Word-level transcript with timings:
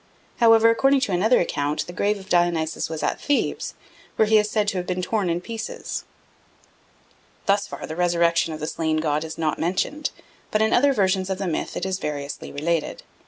However, 0.37 0.71
according 0.71 1.01
to 1.01 1.11
another 1.11 1.39
account, 1.39 1.85
the 1.85 1.93
grave 1.93 2.17
of 2.17 2.27
Dionysus 2.27 2.89
was 2.89 3.03
at 3.03 3.21
Thebes, 3.21 3.75
where 4.15 4.27
he 4.27 4.39
is 4.39 4.49
said 4.49 4.67
to 4.69 4.77
have 4.77 4.87
been 4.87 5.03
torn 5.03 5.29
in 5.29 5.41
pieces. 5.41 6.05
Thus 7.45 7.67
far 7.67 7.85
the 7.85 7.95
resurrection 7.95 8.51
of 8.51 8.59
the 8.59 8.65
slain 8.65 8.97
god 8.97 9.23
is 9.23 9.37
not 9.37 9.59
mentioned, 9.59 10.09
but 10.49 10.59
in 10.59 10.73
other 10.73 10.91
versions 10.91 11.29
of 11.29 11.37
the 11.37 11.45
myth 11.45 11.77
it 11.77 11.85
is 11.85 11.99
variously 11.99 12.51
related. 12.51 13.03